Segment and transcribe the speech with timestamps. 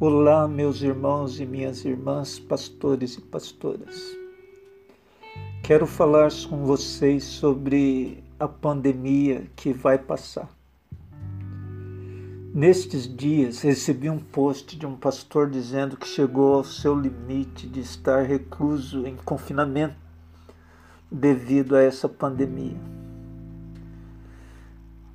[0.00, 4.00] Olá, meus irmãos e minhas irmãs, pastores e pastoras.
[5.60, 10.48] Quero falar com vocês sobre a pandemia que vai passar.
[12.54, 17.80] Nestes dias recebi um post de um pastor dizendo que chegou ao seu limite de
[17.80, 19.96] estar recluso em confinamento
[21.10, 22.97] devido a essa pandemia.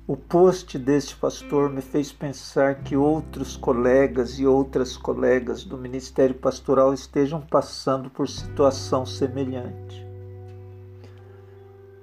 [0.06, 6.34] O post deste pastor me fez pensar que outros colegas e outras colegas do ministério
[6.34, 10.06] pastoral estejam passando por situação semelhante.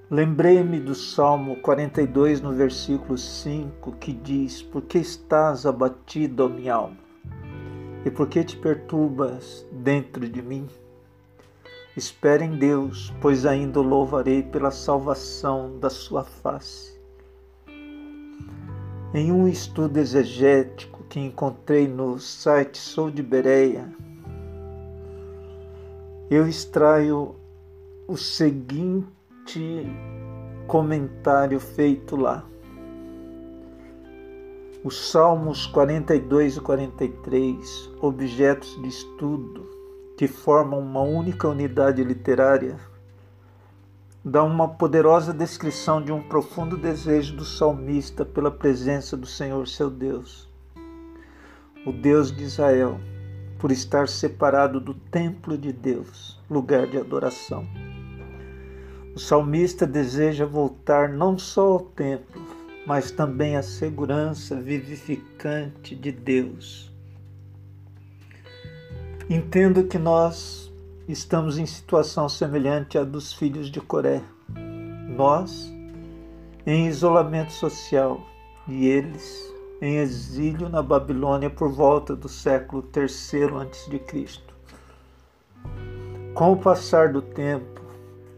[0.10, 6.74] Lembrei-me do Salmo 42, no versículo 5, que diz: Por que estás abatido, ó minha
[6.74, 6.98] alma?
[8.04, 10.68] E por que te perturbas dentro de mim?
[11.96, 17.01] Espere em Deus, pois ainda o louvarei pela salvação da sua face.
[19.14, 23.94] Em um estudo exegético que encontrei no site Sou de Bereia,
[26.30, 27.36] eu extraio
[28.08, 29.86] o seguinte
[30.66, 32.46] comentário feito lá.
[34.82, 39.70] Os Salmos 42 e 43, objetos de estudo
[40.16, 42.80] que formam uma única unidade literária,
[44.24, 49.90] dá uma poderosa descrição de um profundo desejo do salmista pela presença do Senhor seu
[49.90, 50.48] Deus,
[51.86, 53.00] o Deus de Israel,
[53.58, 57.68] por estar separado do templo de Deus, lugar de adoração.
[59.16, 62.42] O salmista deseja voltar não só ao templo,
[62.86, 66.92] mas também à segurança vivificante de Deus.
[69.30, 70.71] Entendo que nós
[71.12, 74.22] estamos em situação semelhante à dos filhos de Coré.
[75.10, 75.72] Nós
[76.66, 78.22] em isolamento social
[78.68, 79.52] e eles
[79.82, 84.42] em exílio na Babilônia por volta do século III a.C.
[86.34, 87.82] Com o passar do tempo,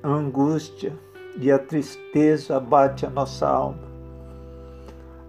[0.01, 0.97] a angústia
[1.37, 3.93] e a tristeza abate a nossa alma.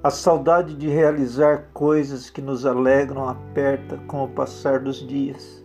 [0.03, 5.63] A saudade de realizar coisas que nos alegram aperta com o passar dos dias.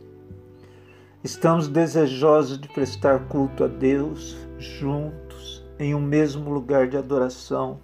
[1.22, 7.82] Estamos desejosos de prestar culto a Deus juntos em um mesmo lugar de adoração,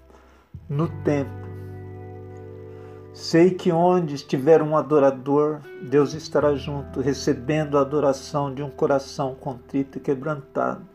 [0.69, 1.45] no templo.
[3.13, 9.35] Sei que onde estiver um adorador, Deus estará junto, recebendo a adoração de um coração
[9.35, 10.87] contrito e quebrantado.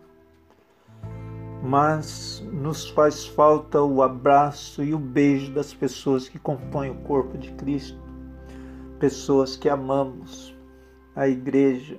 [1.62, 7.36] Mas nos faz falta o abraço e o beijo das pessoas que compõem o corpo
[7.36, 7.98] de Cristo,
[8.98, 10.58] pessoas que amamos,
[11.14, 11.98] a igreja.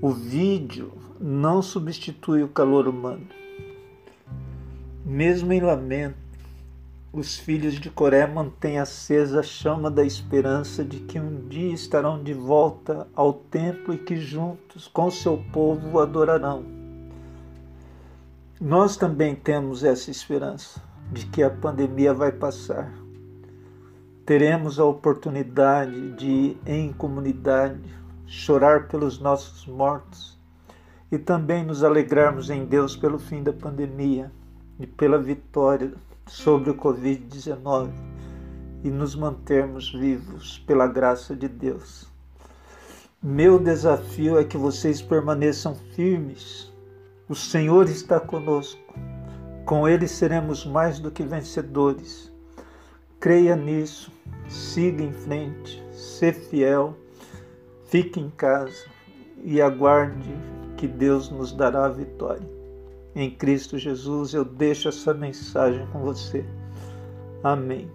[0.00, 3.26] O vídeo não substitui o calor humano.
[5.04, 6.16] Mesmo em lamento,
[7.12, 12.22] os filhos de Coré mantêm acesa a chama da esperança de que um dia estarão
[12.22, 16.64] de volta ao templo e que juntos com seu povo adorarão.
[18.60, 23.01] Nós também temos essa esperança de que a pandemia vai passar
[24.24, 27.82] teremos a oportunidade de, em comunidade,
[28.26, 30.38] chorar pelos nossos mortos
[31.10, 34.30] e também nos alegrarmos em Deus pelo fim da pandemia
[34.78, 35.92] e pela vitória
[36.26, 37.90] sobre o Covid-19
[38.84, 42.10] e nos mantermos vivos pela graça de Deus.
[43.20, 46.72] Meu desafio é que vocês permaneçam firmes.
[47.28, 48.80] O Senhor está conosco.
[49.64, 52.31] Com Ele seremos mais do que vencedores.
[53.22, 54.10] Creia nisso,
[54.48, 56.96] siga em frente, seja fiel,
[57.84, 58.84] fique em casa
[59.44, 60.28] e aguarde
[60.76, 62.44] que Deus nos dará a vitória.
[63.14, 66.44] Em Cristo Jesus eu deixo essa mensagem com você.
[67.44, 67.88] Amém.